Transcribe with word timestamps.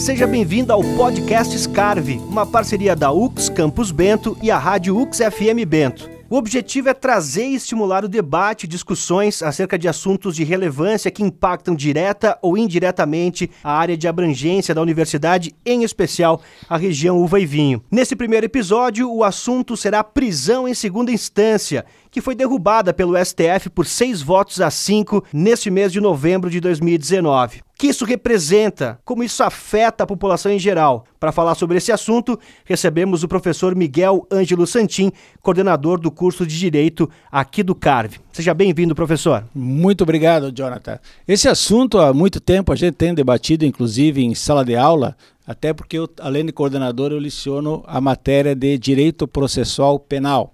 Seja 0.00 0.26
bem-vindo 0.26 0.72
ao 0.72 0.82
podcast 0.96 1.56
Scarve, 1.58 2.16
uma 2.26 2.46
parceria 2.46 2.96
da 2.96 3.12
UX 3.12 3.50
Campus 3.50 3.92
Bento 3.92 4.34
e 4.42 4.50
a 4.50 4.56
Rádio 4.56 4.98
UX 4.98 5.18
FM 5.18 5.62
Bento. 5.68 6.08
O 6.30 6.36
objetivo 6.36 6.88
é 6.88 6.94
trazer 6.94 7.48
e 7.48 7.54
estimular 7.54 8.02
o 8.02 8.08
debate 8.08 8.64
e 8.64 8.66
discussões 8.66 9.42
acerca 9.42 9.78
de 9.78 9.86
assuntos 9.86 10.34
de 10.34 10.42
relevância 10.42 11.10
que 11.10 11.22
impactam 11.22 11.74
direta 11.74 12.38
ou 12.40 12.56
indiretamente 12.56 13.50
a 13.62 13.72
área 13.72 13.94
de 13.94 14.08
abrangência 14.08 14.74
da 14.74 14.80
universidade, 14.80 15.54
em 15.66 15.84
especial 15.84 16.40
a 16.66 16.78
região 16.78 17.18
uva 17.18 17.38
e 17.38 17.44
vinho. 17.44 17.84
Nesse 17.90 18.16
primeiro 18.16 18.46
episódio, 18.46 19.12
o 19.12 19.22
assunto 19.22 19.76
será 19.76 20.02
prisão 20.02 20.66
em 20.66 20.72
segunda 20.72 21.12
instância, 21.12 21.84
que 22.10 22.22
foi 22.22 22.34
derrubada 22.34 22.94
pelo 22.94 23.22
STF 23.22 23.68
por 23.68 23.84
seis 23.84 24.22
votos 24.22 24.62
a 24.62 24.70
cinco 24.70 25.22
neste 25.30 25.70
mês 25.70 25.92
de 25.92 26.00
novembro 26.00 26.48
de 26.48 26.58
2019 26.58 27.60
que 27.80 27.86
isso 27.86 28.04
representa, 28.04 29.00
como 29.06 29.24
isso 29.24 29.42
afeta 29.42 30.04
a 30.04 30.06
população 30.06 30.52
em 30.52 30.58
geral. 30.58 31.06
Para 31.18 31.32
falar 31.32 31.54
sobre 31.54 31.78
esse 31.78 31.90
assunto, 31.90 32.38
recebemos 32.62 33.22
o 33.22 33.28
professor 33.28 33.74
Miguel 33.74 34.26
Ângelo 34.30 34.66
Santim, 34.66 35.10
coordenador 35.40 35.98
do 35.98 36.10
curso 36.10 36.46
de 36.46 36.58
Direito 36.58 37.08
aqui 37.32 37.62
do 37.62 37.74
CARV. 37.74 38.18
Seja 38.32 38.52
bem-vindo, 38.52 38.94
professor. 38.94 39.46
Muito 39.54 40.02
obrigado, 40.02 40.52
Jonathan. 40.52 40.98
Esse 41.26 41.48
assunto 41.48 41.98
há 41.98 42.12
muito 42.12 42.38
tempo 42.38 42.70
a 42.70 42.76
gente 42.76 42.96
tem 42.96 43.14
debatido, 43.14 43.64
inclusive 43.64 44.22
em 44.22 44.34
sala 44.34 44.62
de 44.62 44.76
aula, 44.76 45.16
até 45.46 45.72
porque 45.72 45.96
eu, 45.96 46.06
além 46.20 46.44
de 46.44 46.52
coordenador, 46.52 47.12
eu 47.12 47.18
liciono 47.18 47.82
a 47.86 47.98
matéria 47.98 48.54
de 48.54 48.76
Direito 48.76 49.26
Processual 49.26 49.98
Penal. 49.98 50.52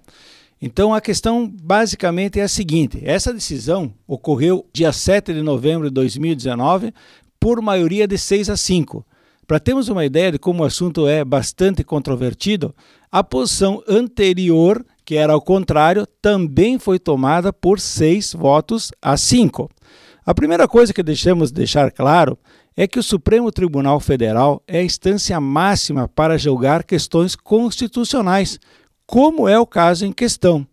Então 0.61 0.93
a 0.93 1.01
questão 1.01 1.47
basicamente 1.47 2.39
é 2.39 2.43
a 2.43 2.47
seguinte: 2.47 2.99
essa 3.03 3.33
decisão 3.33 3.93
ocorreu 4.07 4.65
dia 4.73 4.91
7 4.91 5.33
de 5.33 5.41
novembro 5.41 5.87
de 5.87 5.93
2019 5.93 6.93
por 7.39 7.61
maioria 7.61 8.07
de 8.07 8.17
6 8.17 8.49
a 8.49 8.57
5. 8.57 9.05
Para 9.45 9.59
termos 9.59 9.87
uma 9.87 10.05
ideia 10.05 10.31
de 10.31 10.39
como 10.39 10.63
o 10.63 10.65
assunto 10.65 11.07
é 11.07 11.23
bastante 11.23 11.83
controvertido, 11.83 12.75
a 13.09 13.23
posição 13.23 13.81
anterior, 13.87 14.85
que 15.05 15.15
era 15.15 15.31
ao 15.31 15.41
contrário, 15.41 16.05
também 16.21 16.77
foi 16.77 16.99
tomada 16.99 17.53
por 17.53 17.79
6 17.79 18.33
votos 18.33 18.91
a 19.01 19.15
5. 19.15 19.69
A 20.25 20.33
primeira 20.33 20.67
coisa 20.67 20.93
que 20.93 21.01
deixamos 21.01 21.51
deixar 21.51 21.89
claro 21.91 22.37
é 22.75 22.85
que 22.85 22.99
o 22.99 23.03
Supremo 23.03 23.49
Tribunal 23.49 23.99
Federal 24.01 24.61
é 24.67 24.79
a 24.79 24.83
instância 24.83 25.39
máxima 25.39 26.09
para 26.09 26.37
julgar 26.37 26.83
questões 26.83 27.33
constitucionais, 27.33 28.59
como 29.07 29.47
é 29.47 29.57
o 29.57 29.65
caso 29.65 30.05
em 30.05 30.11
questão. 30.11 30.67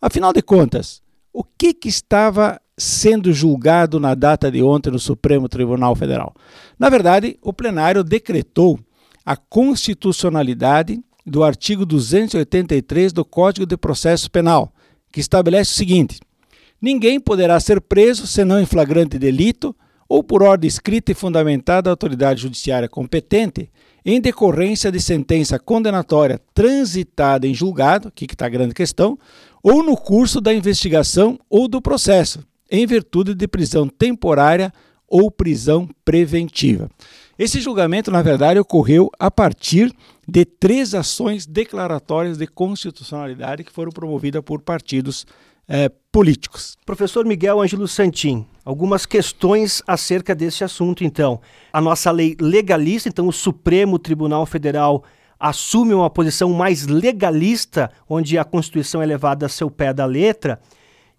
Afinal 0.00 0.32
de 0.32 0.40
contas, 0.40 1.02
o 1.32 1.42
que, 1.42 1.74
que 1.74 1.88
estava 1.88 2.60
sendo 2.78 3.32
julgado 3.32 4.00
na 4.00 4.14
data 4.14 4.50
de 4.50 4.62
ontem 4.62 4.90
no 4.90 4.98
Supremo 4.98 5.48
Tribunal 5.48 5.94
Federal? 5.96 6.34
Na 6.78 6.88
verdade, 6.88 7.36
o 7.42 7.52
plenário 7.52 8.04
decretou 8.04 8.78
a 9.26 9.36
constitucionalidade 9.36 11.02
do 11.26 11.44
artigo 11.44 11.84
283 11.84 13.12
do 13.12 13.24
Código 13.24 13.66
de 13.66 13.76
Processo 13.76 14.30
Penal, 14.30 14.72
que 15.12 15.20
estabelece 15.20 15.72
o 15.72 15.76
seguinte: 15.76 16.20
ninguém 16.80 17.20
poderá 17.20 17.58
ser 17.60 17.80
preso 17.80 18.26
senão 18.26 18.60
em 18.60 18.66
flagrante 18.66 19.18
delito 19.18 19.74
ou 20.08 20.24
por 20.24 20.42
ordem 20.42 20.66
escrita 20.66 21.12
e 21.12 21.14
fundamentada 21.14 21.82
da 21.82 21.90
autoridade 21.90 22.42
judiciária 22.42 22.88
competente, 22.88 23.70
em 24.04 24.20
decorrência 24.20 24.90
de 24.90 25.00
sentença 25.00 25.58
condenatória 25.58 26.40
transitada 26.54 27.46
em 27.46 27.54
julgado, 27.54 28.08
aqui 28.08 28.26
que 28.26 28.34
está 28.34 28.46
a 28.46 28.50
grande 28.50 28.74
questão, 28.74 29.18
ou 29.62 29.82
no 29.82 29.96
curso 29.96 30.40
da 30.40 30.52
investigação 30.54 31.38
ou 31.48 31.68
do 31.68 31.82
processo, 31.82 32.40
em 32.70 32.86
virtude 32.86 33.34
de 33.34 33.46
prisão 33.48 33.88
temporária 33.88 34.72
ou 35.08 35.30
prisão 35.30 35.88
preventiva. 36.04 36.88
Esse 37.38 37.60
julgamento, 37.60 38.10
na 38.10 38.22
verdade, 38.22 38.60
ocorreu 38.60 39.10
a 39.18 39.30
partir 39.30 39.92
de 40.28 40.44
três 40.44 40.94
ações 40.94 41.46
declaratórias 41.46 42.38
de 42.38 42.46
constitucionalidade 42.46 43.64
que 43.64 43.72
foram 43.72 43.90
promovidas 43.90 44.42
por 44.42 44.60
partidos 44.60 45.26
é, 45.66 45.88
políticos. 46.12 46.76
Professor 46.84 47.24
Miguel 47.24 47.60
Ângelo 47.60 47.88
Santim, 47.88 48.46
algumas 48.64 49.06
questões 49.06 49.82
acerca 49.86 50.34
desse 50.34 50.64
assunto, 50.64 51.04
então. 51.04 51.40
A 51.72 51.80
nossa 51.80 52.10
lei 52.10 52.36
legalista, 52.40 53.08
então 53.08 53.26
o 53.26 53.32
Supremo 53.32 53.98
Tribunal 53.98 54.46
Federal 54.46 55.04
assume 55.38 55.94
uma 55.94 56.10
posição 56.10 56.52
mais 56.52 56.86
legalista, 56.86 57.90
onde 58.08 58.36
a 58.36 58.44
Constituição 58.44 59.00
é 59.00 59.06
levada 59.06 59.46
a 59.46 59.48
seu 59.48 59.70
pé 59.70 59.92
da 59.92 60.04
letra, 60.04 60.60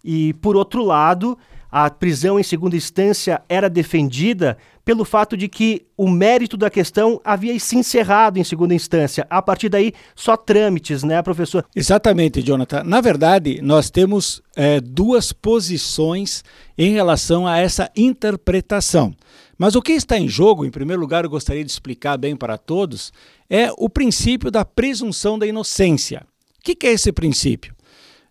e, 0.04 0.32
por 0.34 0.56
outro 0.56 0.84
lado, 0.84 1.36
a 1.72 1.88
prisão 1.88 2.38
em 2.38 2.42
segunda 2.42 2.76
instância 2.76 3.40
era 3.48 3.70
defendida 3.70 4.58
pelo 4.84 5.06
fato 5.06 5.38
de 5.38 5.48
que 5.48 5.86
o 5.96 6.06
mérito 6.06 6.54
da 6.54 6.68
questão 6.68 7.18
havia 7.24 7.58
se 7.58 7.76
encerrado 7.76 8.38
em 8.38 8.44
segunda 8.44 8.74
instância. 8.74 9.26
A 9.30 9.40
partir 9.40 9.70
daí, 9.70 9.94
só 10.14 10.36
trâmites, 10.36 11.02
né, 11.02 11.22
professor? 11.22 11.64
Exatamente, 11.74 12.42
Jonathan. 12.42 12.82
Na 12.84 13.00
verdade, 13.00 13.60
nós 13.62 13.88
temos 13.88 14.42
é, 14.54 14.80
duas 14.80 15.32
posições 15.32 16.44
em 16.76 16.92
relação 16.92 17.46
a 17.46 17.58
essa 17.58 17.90
interpretação. 17.96 19.14
Mas 19.56 19.74
o 19.74 19.80
que 19.80 19.92
está 19.92 20.18
em 20.18 20.28
jogo, 20.28 20.66
em 20.66 20.70
primeiro 20.70 21.00
lugar, 21.00 21.24
eu 21.24 21.30
gostaria 21.30 21.64
de 21.64 21.70
explicar 21.70 22.18
bem 22.18 22.36
para 22.36 22.58
todos, 22.58 23.12
é 23.48 23.70
o 23.78 23.88
princípio 23.88 24.50
da 24.50 24.64
presunção 24.64 25.38
da 25.38 25.46
inocência. 25.46 26.26
O 26.58 26.64
que, 26.64 26.74
que 26.74 26.86
é 26.86 26.92
esse 26.92 27.12
princípio? 27.12 27.74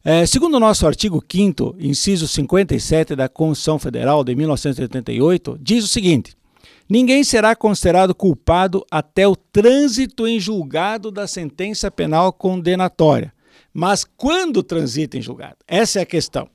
É, 0.03 0.25
segundo 0.25 0.56
o 0.56 0.59
nosso 0.59 0.88
artigo 0.88 1.23
5, 1.31 1.75
inciso 1.79 2.28
57 2.28 3.16
da 3.16 3.29
Constituição 3.29 3.78
Federal 3.78 4.23
de 4.23 4.34
1988, 4.34 5.59
diz 5.62 5.84
o 5.84 5.88
seguinte: 5.88 6.35
Ninguém 6.89 7.23
será 7.23 7.56
considerado 7.56 8.16
culpado 8.16 8.84
até 8.90 9.28
o 9.28 9.35
trânsito 9.35 10.28
em 10.28 10.40
julgado 10.40 11.11
da 11.11 11.28
sentença 11.28 11.91
penal 11.91 12.34
condenatória. 12.34 13.31
Mas 13.72 14.03
quando 14.03 14.63
transita 14.63 15.19
em 15.19 15.22
julgado? 15.22 15.57
Essa 15.67 16.00
é 16.00 16.01
a 16.01 16.06
questão. 16.06 16.50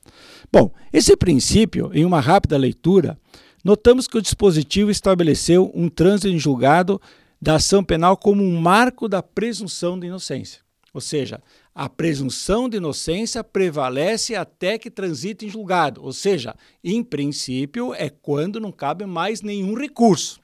Bom, 0.51 0.69
esse 0.91 1.15
princípio, 1.15 1.89
em 1.93 2.03
uma 2.03 2.19
rápida 2.19 2.57
leitura, 2.57 3.17
notamos 3.63 4.07
que 4.07 4.17
o 4.17 4.21
dispositivo 4.21 4.91
estabeleceu 4.91 5.71
um 5.73 5.87
trânsito 5.87 6.27
em 6.27 6.37
julgado 6.37 7.01
da 7.41 7.55
ação 7.55 7.81
penal 7.81 8.17
como 8.17 8.43
um 8.43 8.59
marco 8.59 9.07
da 9.07 9.23
presunção 9.23 9.97
de 9.97 10.07
inocência. 10.07 10.67
Ou 10.93 11.01
seja, 11.01 11.41
a 11.77 11.87
presunção 11.87 12.67
de 12.67 12.77
inocência 12.77 13.43
prevalece 13.43 14.33
até 14.33 14.79
que 14.79 14.89
transite 14.89 15.45
em 15.45 15.49
julgado, 15.49 16.03
ou 16.03 16.11
seja, 16.11 16.55
em 16.83 17.03
princípio 17.03 17.93
é 17.93 18.09
quando 18.09 18.59
não 18.59 18.71
cabe 18.71 19.05
mais 19.05 19.43
nenhum 19.43 19.75
recurso. 19.75 20.39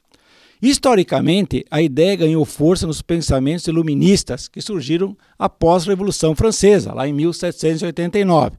Historicamente, 0.62 1.66
a 1.72 1.82
ideia 1.82 2.16
ganhou 2.16 2.46
força 2.46 2.86
nos 2.86 3.02
pensamentos 3.02 3.68
iluministas 3.68 4.48
que 4.48 4.62
surgiram 4.62 5.18
após 5.38 5.84
a 5.84 5.88
Revolução 5.88 6.36
Francesa, 6.36 6.94
lá 6.94 7.08
em 7.08 7.14
1789. 7.14 8.56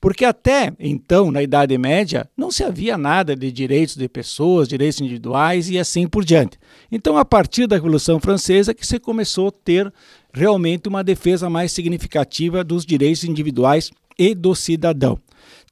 Porque 0.00 0.24
até 0.24 0.72
então, 0.78 1.30
na 1.30 1.42
Idade 1.42 1.78
Média, 1.78 2.28
não 2.36 2.50
se 2.50 2.62
havia 2.62 2.98
nada 2.98 3.34
de 3.34 3.50
direitos 3.50 3.96
de 3.96 4.08
pessoas, 4.08 4.68
direitos 4.68 5.00
individuais 5.00 5.70
e 5.70 5.78
assim 5.78 6.06
por 6.06 6.24
diante. 6.24 6.58
Então, 6.92 7.16
a 7.16 7.24
partir 7.24 7.66
da 7.66 7.76
Revolução 7.76 8.20
Francesa, 8.20 8.74
que 8.74 8.86
se 8.86 8.98
começou 8.98 9.48
a 9.48 9.52
ter 9.64 9.90
realmente 10.36 10.86
uma 10.86 11.02
defesa 11.02 11.48
mais 11.48 11.72
significativa 11.72 12.62
dos 12.62 12.84
direitos 12.84 13.24
individuais 13.24 13.90
e 14.18 14.34
do 14.34 14.54
cidadão. 14.54 15.18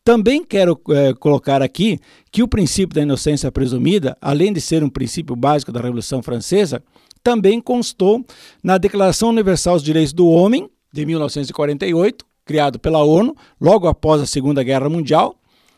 Também 0.03 0.43
quero 0.43 0.81
é, 0.89 1.13
colocar 1.13 1.61
aqui 1.61 1.99
que 2.33 2.43
o 2.43 2.49
princípio 2.49 2.95
da 2.95 3.03
inocência 3.03 3.53
presumida, 3.53 4.17
além 4.23 4.55
de 4.55 4.63
ser 4.63 4.83
um 4.83 4.89
princípio 4.89 5.37
básico 5.37 5.71
da 5.71 5.81
Revolução 5.81 6.23
Francesa, 6.23 6.83
também 7.23 7.61
constou 7.61 8.25
na 8.63 8.79
Declaração 8.79 9.29
Universal 9.29 9.75
dos 9.75 9.83
Direitos 9.83 10.15
do 10.15 10.29
Homem, 10.29 10.71
de 10.91 11.05
1948, 11.05 12.25
criado 12.45 12.79
pela 12.79 13.05
ONU 13.05 13.37
logo 13.61 13.87
após 13.87 14.23
a 14.23 14.27
Segunda 14.27 14.63
Guerra 14.63 14.89
Mundial, 14.89 15.37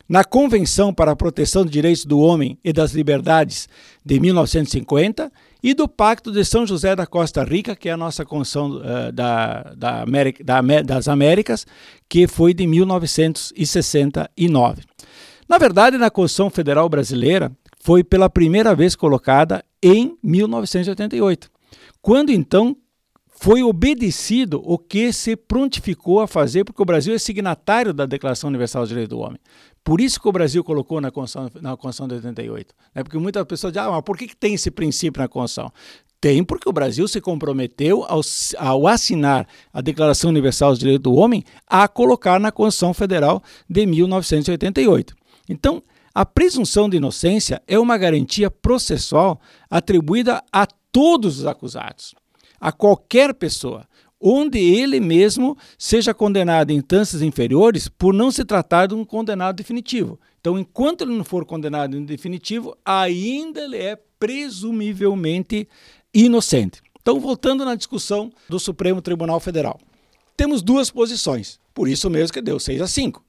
na 0.08 0.22
Convenção 0.22 0.94
para 0.94 1.10
a 1.10 1.16
Proteção 1.16 1.62
dos 1.62 1.72
Direitos 1.72 2.04
do 2.04 2.20
Homem 2.20 2.56
e 2.64 2.72
das 2.72 2.92
Liberdades 2.92 3.68
de 4.04 4.20
1950 4.20 5.32
e 5.62 5.74
do 5.74 5.88
Pacto 5.88 6.32
de 6.32 6.44
São 6.44 6.66
José 6.66 6.94
da 6.94 7.06
Costa 7.06 7.44
Rica, 7.44 7.74
que 7.74 7.88
é 7.88 7.92
a 7.92 7.96
nossa 7.96 8.24
Constituição 8.24 8.76
uh, 8.76 9.10
da, 9.12 9.74
da 9.76 10.02
América, 10.02 10.44
da, 10.44 10.60
das 10.82 11.08
Américas, 11.08 11.66
que 12.08 12.26
foi 12.26 12.54
de 12.54 12.66
1969. 12.66 14.82
Na 15.48 15.58
verdade, 15.58 15.96
na 15.96 16.10
Constituição 16.10 16.50
Federal 16.50 16.88
Brasileira, 16.88 17.52
foi 17.80 18.02
pela 18.02 18.28
primeira 18.28 18.74
vez 18.74 18.96
colocada 18.96 19.64
em 19.82 20.18
1988, 20.22 21.48
quando 22.02 22.30
então 22.30 22.76
foi 23.38 23.62
obedecido 23.62 24.62
o 24.64 24.78
que 24.78 25.12
se 25.12 25.36
prontificou 25.36 26.20
a 26.20 26.26
fazer, 26.26 26.64
porque 26.64 26.82
o 26.82 26.86
Brasil 26.86 27.14
é 27.14 27.18
signatário 27.18 27.92
da 27.92 28.06
Declaração 28.06 28.48
Universal 28.48 28.82
dos 28.82 28.88
Direitos 28.88 29.16
do 29.16 29.22
Homem. 29.22 29.38
Por 29.86 30.00
isso 30.00 30.20
que 30.20 30.28
o 30.28 30.32
Brasil 30.32 30.64
colocou 30.64 31.00
na 31.00 31.12
Constituição, 31.12 31.62
na 31.62 31.76
Constituição 31.76 32.08
de 32.08 32.14
88. 32.16 32.74
Né? 32.92 33.04
Porque 33.04 33.18
muitas 33.18 33.44
pessoas 33.44 33.72
dizem, 33.72 33.86
ah, 33.86 33.92
mas 33.92 34.02
por 34.02 34.18
que, 34.18 34.26
que 34.26 34.36
tem 34.36 34.54
esse 34.54 34.68
princípio 34.68 35.22
na 35.22 35.28
Constituição? 35.28 35.72
Tem 36.20 36.42
porque 36.42 36.68
o 36.68 36.72
Brasil 36.72 37.06
se 37.06 37.20
comprometeu 37.20 38.02
ao, 38.02 38.20
ao, 38.58 38.88
assinar 38.88 39.46
a 39.72 39.80
Declaração 39.80 40.30
Universal 40.30 40.70
dos 40.70 40.80
Direitos 40.80 41.04
do 41.04 41.14
Homem 41.14 41.44
a 41.68 41.86
colocar 41.86 42.40
na 42.40 42.50
Constituição 42.50 42.92
Federal 42.92 43.40
de 43.70 43.86
1988. 43.86 45.14
Então, 45.48 45.80
a 46.12 46.26
presunção 46.26 46.88
de 46.88 46.96
inocência 46.96 47.62
é 47.68 47.78
uma 47.78 47.96
garantia 47.96 48.50
processual 48.50 49.40
atribuída 49.70 50.42
a 50.52 50.66
todos 50.90 51.38
os 51.38 51.46
acusados, 51.46 52.12
a 52.60 52.72
qualquer 52.72 53.32
pessoa, 53.34 53.86
onde 54.28 54.58
ele 54.58 54.98
mesmo 54.98 55.56
seja 55.78 56.12
condenado 56.12 56.72
em 56.72 56.78
instâncias 56.78 57.22
inferiores 57.22 57.86
por 57.86 58.12
não 58.12 58.32
se 58.32 58.44
tratar 58.44 58.86
de 58.86 58.94
um 58.94 59.04
condenado 59.04 59.54
definitivo. 59.54 60.18
Então, 60.40 60.58
enquanto 60.58 61.02
ele 61.02 61.16
não 61.16 61.22
for 61.22 61.46
condenado 61.46 61.96
em 61.96 62.04
definitivo, 62.04 62.76
ainda 62.84 63.60
ele 63.60 63.76
é 63.76 63.96
presumivelmente 64.18 65.68
inocente. 66.12 66.82
Então, 67.00 67.20
voltando 67.20 67.64
na 67.64 67.76
discussão 67.76 68.32
do 68.48 68.58
Supremo 68.58 69.00
Tribunal 69.00 69.38
Federal. 69.38 69.78
Temos 70.36 70.60
duas 70.60 70.90
posições, 70.90 71.60
por 71.72 71.88
isso 71.88 72.10
mesmo 72.10 72.34
que 72.34 72.42
deu 72.42 72.58
6 72.58 72.82
a 72.82 72.88
5. 72.88 73.24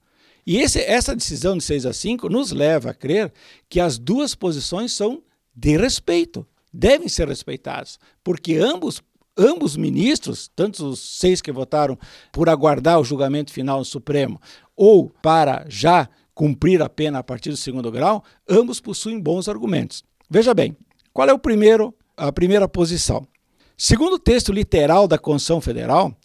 E 0.48 0.58
esse, 0.58 0.80
essa 0.80 1.16
decisão 1.16 1.56
de 1.56 1.64
6 1.64 1.86
a 1.86 1.94
5 1.94 2.28
nos 2.28 2.52
leva 2.52 2.90
a 2.90 2.94
crer 2.94 3.32
que 3.70 3.80
as 3.80 4.00
duas 4.00 4.34
posições 4.34 4.94
são 4.94 5.22
de 5.56 5.78
respeito, 5.78 6.44
devem 6.74 7.08
ser 7.08 7.28
respeitadas, 7.28 8.00
porque 8.24 8.56
ambos 8.56 9.00
ambos 9.38 9.78
ministros, 9.78 10.50
tanto 10.56 10.88
os 10.88 11.00
seis 11.00 11.42
que 11.42 11.52
votaram 11.52 11.98
por 12.32 12.50
aguardar 12.50 13.00
o 13.00 13.04
julgamento 13.04 13.52
final 13.52 13.80
no 13.80 13.86
Supremo, 13.86 14.40
ou 14.76 15.10
para 15.22 15.66
já 15.70 16.10
cumprir 16.34 16.82
a 16.82 16.90
pena 16.90 17.20
a 17.20 17.24
partir 17.24 17.50
do 17.50 17.58
segundo 17.58 17.92
grau, 17.92 18.24
ambos 18.48 18.80
possuem 18.80 19.20
bons 19.20 19.48
argumentos. 19.48 20.04
Veja 20.30 20.54
bem, 20.54 20.76
qual 21.14 21.28
é 21.28 21.34
o 21.34 21.40
primeiro, 21.40 21.94
a 22.16 22.32
primeira 22.32 22.68
posição? 22.68 23.28
Segundo 23.76 24.14
o 24.14 24.20
texto 24.20 24.52
literal 24.52 25.08
da 25.08 25.18
Constituição 25.18 25.62
Federal, 25.62 26.16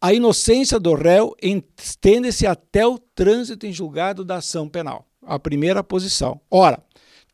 a 0.00 0.12
inocência 0.12 0.78
do 0.78 0.94
réu 0.94 1.34
estende-se 1.40 2.46
até 2.46 2.86
o 2.86 2.98
trânsito 2.98 3.66
em 3.66 3.72
julgado 3.72 4.24
da 4.24 4.36
ação 4.36 4.68
penal. 4.68 5.06
A 5.22 5.38
primeira 5.38 5.82
posição. 5.82 6.40
Ora, 6.50 6.80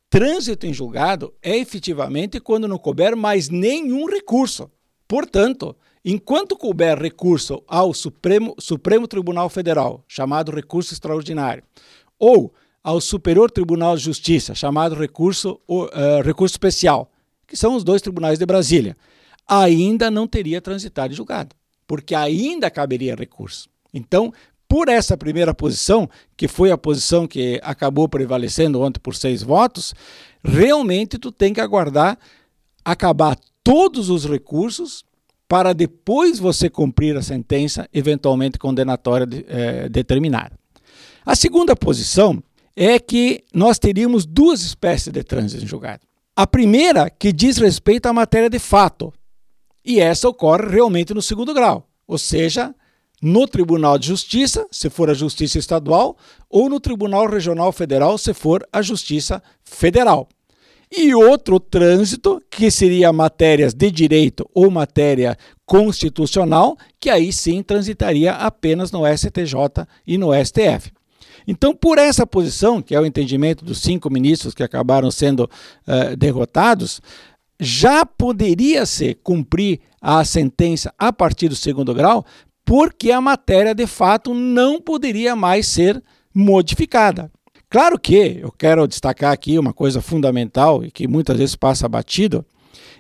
trânsito 0.09 0.67
em 0.67 0.73
julgado 0.73 1.35
é 1.43 1.57
efetivamente 1.57 2.41
quando 2.41 2.69
não 2.69 2.79
couber 2.79 3.17
mais 3.17 3.49
nenhum 3.49 4.07
recurso. 4.07 4.71
Portanto, 5.13 5.77
enquanto 6.03 6.57
couber 6.57 6.99
recurso 6.99 7.63
ao 7.69 7.93
Supremo, 7.93 8.55
Supremo 8.59 9.07
Tribunal 9.07 9.51
Federal, 9.51 10.03
chamado 10.09 10.51
recurso 10.51 10.95
extraordinário, 10.95 11.63
ou 12.19 12.55
ao 12.83 12.99
Superior 12.99 13.51
Tribunal 13.51 13.95
de 13.95 14.05
Justiça, 14.05 14.55
chamado 14.55 14.95
recurso, 14.95 15.61
uh, 15.69 16.23
recurso 16.25 16.55
especial, 16.55 17.13
que 17.47 17.59
são 17.59 17.77
os 17.77 17.85
dois 17.85 18.01
tribunais 18.01 18.39
de 18.39 18.47
Brasília, 18.47 18.97
ainda 19.47 20.11
não 20.11 20.27
teria 20.27 20.63
transitado 20.63 21.13
e 21.13 21.17
julgado, 21.17 21.55
porque 21.87 22.15
ainda 22.15 22.71
caberia 22.71 23.15
recurso. 23.15 23.69
Então, 23.93 24.33
por 24.67 24.89
essa 24.89 25.15
primeira 25.15 25.53
posição, 25.53 26.09
que 26.35 26.49
foi 26.49 26.71
a 26.71 26.79
posição 26.79 27.29
que 27.29 27.61
acabou 27.63 28.09
prevalecendo 28.09 28.81
ontem 28.81 28.99
por 28.99 29.15
seis 29.15 29.43
votos, 29.43 29.95
realmente 30.43 31.19
tu 31.19 31.31
tem 31.31 31.53
que 31.53 31.61
aguardar 31.61 32.19
acabar 32.83 33.37
todos 33.65 34.11
os 34.11 34.25
recursos 34.25 35.05
para 35.49 35.73
depois 35.73 36.39
você 36.39 36.71
cumprir 36.71 37.17
a 37.17 37.23
sentença 37.23 37.89
eventualmente 37.93 38.59
condenatória 38.59 39.27
de, 39.27 39.45
é, 39.49 39.89
determinada. 39.89 40.59
A 41.27 41.37
segunda 41.37 41.77
posição 41.77 42.43
é 42.75 42.99
que 42.99 43.45
nós 43.53 43.79
teríamos 43.79 44.25
duas 44.25 44.63
espécies 44.63 45.13
de 45.13 45.23
trânsito 45.23 45.63
em 45.63 45.67
julgado. 45.67 46.07
A 46.35 46.47
primeira, 46.47 47.11
que 47.11 47.33
diz 47.33 47.59
respeito 47.59 48.07
à 48.07 48.13
matéria 48.13 48.49
de 48.49 48.59
fato, 48.59 49.13
e 49.85 50.01
essa 50.01 50.29
ocorre 50.29 50.71
realmente 50.71 51.13
no 51.13 51.21
segundo 51.21 51.53
grau, 51.53 51.87
ou 52.07 52.17
seja, 52.17 52.75
no 53.21 53.47
Tribunal 53.47 53.99
de 53.99 54.09
Justiça, 54.09 54.67
se 54.71 54.89
for 54.89 55.11
a 55.11 55.15
Justiça 55.15 55.59
Estadual, 55.59 56.17
ou 56.49 56.69
no 56.69 56.81
Tribunal 56.81 57.29
Regional 57.29 57.71
Federal, 57.73 58.17
se 58.17 58.33
for 58.33 58.67
a 58.73 58.81
Justiça 58.81 59.43
Federal 59.63 60.29
e 60.95 61.15
outro 61.15 61.59
trânsito, 61.59 62.43
que 62.51 62.71
seria 62.71 63.13
matérias 63.13 63.73
de 63.73 63.91
direito 63.91 64.49
ou 64.55 64.71
matéria 64.71 65.37
constitucional, 65.65 66.77
que 67.01 67.09
aí 67.09 67.33
sim 67.33 67.63
transitaria 67.63 68.33
apenas 68.33 68.93
no 68.93 69.03
STJ 69.07 69.87
e 70.07 70.19
no 70.19 70.33
STF. 70.35 70.93
Então, 71.49 71.75
por 71.75 71.99
essa 71.99 72.27
posição, 72.27 72.83
que 72.83 72.95
é 72.95 73.01
o 73.01 73.07
entendimento 73.07 73.65
dos 73.65 73.81
cinco 73.81 74.11
ministros 74.11 74.55
que 74.55 74.63
acabaram 74.63 75.11
sendo 75.11 75.45
uh, 75.45 76.17
derrotados, 76.17 77.01
já 77.59 78.05
poderia 78.05 78.85
se 78.85 79.15
cumprir 79.15 79.81
a 80.01 80.25
sentença 80.25 80.93
a 80.99 81.13
partir 81.13 81.49
do 81.49 81.57
segundo 81.57 81.95
grau, 81.95 82.25
porque 82.65 83.11
a 83.11 83.21
matéria 83.21 83.75
de 83.75 83.87
fato 83.87 84.35
não 84.35 84.81
poderia 84.81 85.35
mais 85.35 85.67
ser 85.67 86.03
modificada. 86.35 87.31
Claro 87.73 87.99
que 87.99 88.39
eu 88.43 88.53
quero 88.53 88.87
destacar 88.87 89.33
aqui 89.33 89.59
uma 89.59 89.73
coisa 89.73 90.03
fundamental 90.03 90.85
e 90.85 90.91
que 90.91 91.09
muitas 91.09 91.39
vezes 91.39 91.57
passa 91.57 91.89
batido, 91.89 92.45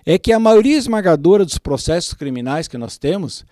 é 0.06 0.18
que 0.18 0.32
a 0.32 0.38
maioria 0.38 0.78
esmagadora 0.78 1.44
dos 1.44 1.58
processos 1.58 2.14
criminais 2.14 2.68
que 2.68 2.78
nós 2.78 2.96
temos, 2.96 3.44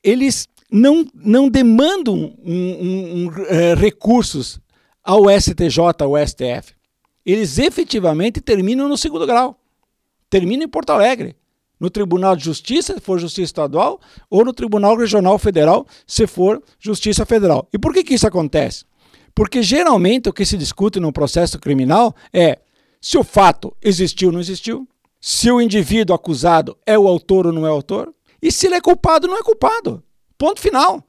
eles 0.00 0.46
não, 0.70 1.04
não 1.12 1.48
demandam 1.48 2.36
um, 2.40 2.54
um, 2.54 3.26
um, 3.26 3.44
é, 3.48 3.74
recursos 3.74 4.60
ao 5.02 5.24
STJ, 5.28 5.80
ao 5.98 6.16
STF. 6.24 6.72
Eles 7.26 7.58
efetivamente 7.58 8.40
terminam 8.40 8.88
no 8.88 8.96
segundo 8.96 9.26
grau. 9.26 9.58
Terminam 10.30 10.66
em 10.66 10.68
Porto 10.68 10.90
Alegre, 10.90 11.34
no 11.80 11.90
Tribunal 11.90 12.36
de 12.36 12.44
Justiça, 12.44 12.94
se 12.94 13.00
for 13.00 13.18
Justiça 13.18 13.46
Estadual, 13.46 14.00
ou 14.30 14.44
no 14.44 14.52
Tribunal 14.52 14.96
Regional 14.96 15.36
Federal, 15.36 15.84
se 16.06 16.28
for 16.28 16.62
Justiça 16.78 17.26
Federal. 17.26 17.66
E 17.72 17.78
por 17.78 17.92
que, 17.92 18.04
que 18.04 18.14
isso 18.14 18.28
acontece? 18.28 18.84
Porque 19.34 19.62
geralmente 19.62 20.28
o 20.28 20.32
que 20.32 20.46
se 20.46 20.56
discute 20.56 21.00
no 21.00 21.12
processo 21.12 21.58
criminal 21.58 22.14
é 22.32 22.58
se 23.00 23.18
o 23.18 23.24
fato 23.24 23.76
existiu 23.82 24.28
ou 24.28 24.32
não 24.32 24.40
existiu, 24.40 24.88
se 25.20 25.50
o 25.50 25.60
indivíduo 25.60 26.14
acusado 26.14 26.76
é 26.86 26.98
o 26.98 27.08
autor 27.08 27.46
ou 27.46 27.52
não 27.52 27.66
é 27.66 27.70
autor, 27.70 28.14
e 28.40 28.52
se 28.52 28.66
ele 28.66 28.76
é 28.76 28.80
culpado 28.80 29.26
ou 29.26 29.32
não 29.32 29.40
é 29.40 29.42
culpado. 29.42 30.02
Ponto 30.38 30.60
final. 30.60 31.02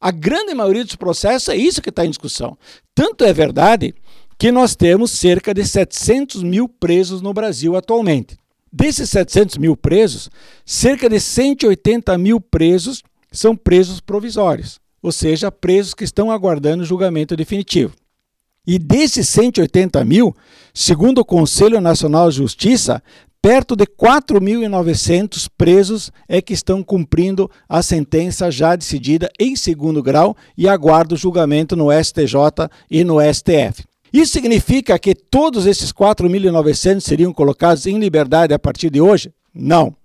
A 0.00 0.10
grande 0.10 0.52
maioria 0.52 0.84
dos 0.84 0.96
processos 0.96 1.48
é 1.48 1.56
isso 1.56 1.80
que 1.80 1.88
está 1.88 2.04
em 2.04 2.10
discussão. 2.10 2.58
Tanto 2.94 3.24
é 3.24 3.32
verdade 3.32 3.94
que 4.36 4.50
nós 4.50 4.74
temos 4.74 5.12
cerca 5.12 5.54
de 5.54 5.64
700 5.64 6.42
mil 6.42 6.68
presos 6.68 7.22
no 7.22 7.32
Brasil 7.32 7.76
atualmente. 7.76 8.36
Desses 8.72 9.10
700 9.10 9.58
mil 9.58 9.76
presos, 9.76 10.30
cerca 10.64 11.08
de 11.08 11.20
180 11.20 12.18
mil 12.18 12.40
presos 12.40 13.02
são 13.30 13.54
presos 13.54 14.00
provisórios 14.00 14.81
ou 15.02 15.10
seja, 15.10 15.50
presos 15.50 15.94
que 15.94 16.04
estão 16.04 16.30
aguardando 16.30 16.84
julgamento 16.84 17.36
definitivo. 17.36 17.92
E 18.66 18.78
desses 18.78 19.28
180 19.28 20.04
mil, 20.04 20.34
segundo 20.72 21.18
o 21.18 21.24
Conselho 21.24 21.80
Nacional 21.80 22.30
de 22.30 22.36
Justiça, 22.36 23.02
perto 23.42 23.74
de 23.74 23.84
4.900 23.84 25.48
presos 25.58 26.12
é 26.28 26.40
que 26.40 26.52
estão 26.52 26.80
cumprindo 26.80 27.50
a 27.68 27.82
sentença 27.82 28.52
já 28.52 28.76
decidida 28.76 29.28
em 29.40 29.56
segundo 29.56 30.00
grau 30.00 30.36
e 30.56 30.68
aguardam 30.68 31.18
julgamento 31.18 31.74
no 31.74 31.88
STJ 31.90 32.70
e 32.88 33.02
no 33.02 33.16
STF. 33.20 33.84
Isso 34.12 34.32
significa 34.32 34.96
que 34.98 35.14
todos 35.14 35.66
esses 35.66 35.92
4.900 35.92 37.00
seriam 37.00 37.32
colocados 37.32 37.86
em 37.86 37.98
liberdade 37.98 38.54
a 38.54 38.58
partir 38.58 38.90
de 38.90 39.00
hoje? 39.00 39.32
Não. 39.52 39.96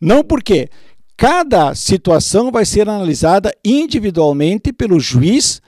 Não 0.00 0.24
porque 0.24 0.70
Cada 1.16 1.74
situação 1.74 2.50
vai 2.50 2.64
ser 2.64 2.88
analisada 2.88 3.54
individualmente 3.64 4.72
pelo 4.72 4.98
juiz 4.98 5.62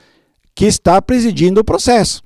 que 0.54 0.64
está 0.64 1.00
presidindo 1.00 1.60
o 1.60 1.64
processo. 1.64 2.22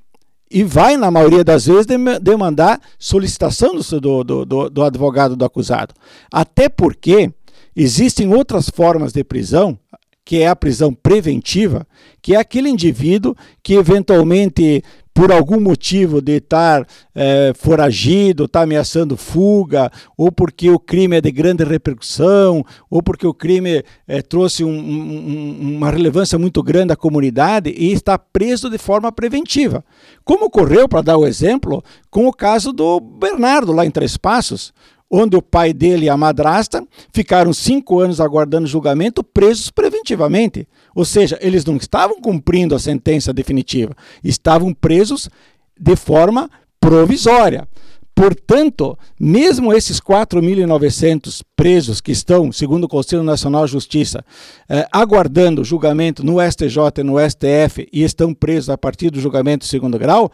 E 0.51 0.65
vai, 0.65 0.97
na 0.97 1.11
maioria 1.11 1.45
das 1.45 1.67
vezes, 1.67 1.87
demandar 2.21 2.81
solicitação 2.99 3.77
do, 3.77 4.25
do, 4.25 4.45
do, 4.45 4.71
do 4.71 4.83
advogado 4.83 5.37
do 5.37 5.45
acusado. 5.45 5.95
Até 6.33 6.69
porque 6.69 7.33
existem 7.77 8.33
outras 8.35 8.69
formas 8.69 9.13
de 9.13 9.23
prisão, 9.23 9.79
que 10.25 10.39
é 10.43 10.49
a 10.49 10.57
prisão 10.57 10.93
preventiva, 10.93 11.87
que 12.23 12.35
é 12.35 12.39
aquele 12.39 12.69
indivíduo 12.69 13.35
que 13.63 13.75
eventualmente 13.75 14.83
por 15.13 15.33
algum 15.33 15.61
motivo 15.61 16.21
de 16.23 16.37
estar 16.37 16.87
é, 17.15 17.53
foragido, 17.55 18.45
estar 18.45 18.63
ameaçando 18.63 19.17
fuga, 19.17 19.91
ou 20.17 20.31
porque 20.31 20.71
o 20.71 20.79
crime 20.79 21.17
é 21.17 21.21
de 21.21 21.31
grande 21.31 21.65
repercussão, 21.65 22.65
ou 22.89 23.03
porque 23.03 23.27
o 23.27 23.35
crime 23.35 23.83
é, 24.07 24.23
trouxe 24.23 24.65
um, 24.65 24.71
um, 24.71 25.77
uma 25.77 25.91
relevância 25.91 26.39
muito 26.39 26.63
grande 26.63 26.93
à 26.93 26.97
comunidade 26.97 27.71
e 27.71 27.93
está 27.93 28.19
preso 28.19 28.71
de 28.71 28.79
forma 28.79 29.11
preventiva. 29.11 29.85
Como 30.25 30.47
ocorreu, 30.47 30.89
para 30.89 31.03
dar 31.03 31.17
o 31.17 31.27
exemplo, 31.27 31.83
com 32.11 32.27
o 32.27 32.33
caso 32.33 32.73
do 32.73 33.01
Bernardo, 33.01 33.73
lá 33.73 33.85
em 33.85 33.91
Três 33.91 34.17
Passos, 34.17 34.73
onde 35.11 35.37
o 35.37 35.43
pai 35.43 35.73
dele 35.73 36.07
e 36.07 36.09
a 36.09 36.17
madrasta 36.17 36.87
ficaram 37.13 37.53
cinco 37.53 37.99
anos 37.99 38.21
aguardando 38.21 38.69
julgamento, 38.69 39.25
presos 39.25 39.71
preventivamente. 39.71 40.69
Ou 40.95 41.05
seja, 41.05 41.39
eles 41.41 41.65
não 41.65 41.77
estavam 41.77 42.21
cumprindo 42.21 42.75
a 42.75 42.79
sentença 42.79 43.33
definitiva, 43.33 43.95
estavam 44.23 44.73
presos 44.73 45.29
de 45.79 45.97
forma 45.97 46.49
provisória. 46.79 47.67
Portanto, 48.21 48.99
mesmo 49.19 49.73
esses 49.73 49.99
4.900 49.99 51.41
presos 51.57 52.03
que 52.03 52.13
estão, 52.13 52.53
segundo 52.53 52.85
o 52.85 52.89
Conselho 52.89 53.23
Nacional 53.23 53.65
de 53.65 53.73
Justiça, 53.73 54.23
eh, 54.69 54.87
aguardando 54.93 55.65
julgamento 55.65 56.23
no 56.23 56.37
STJ 56.39 56.99
e 56.99 57.03
no 57.03 57.15
STF 57.19 57.89
e 57.91 58.03
estão 58.03 58.35
presos 58.35 58.69
a 58.69 58.77
partir 58.77 59.09
do 59.09 59.19
julgamento 59.19 59.65
de 59.65 59.71
segundo 59.71 59.99
grau, 59.99 60.31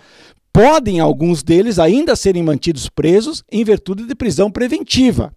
podem 0.57 1.01
alguns 1.01 1.43
deles 1.43 1.79
ainda 1.79 2.17
serem 2.17 2.43
mantidos 2.43 2.89
presos 2.89 3.45
em 3.53 3.63
virtude 3.63 4.07
de 4.07 4.15
prisão 4.15 4.51
preventiva. 4.51 5.31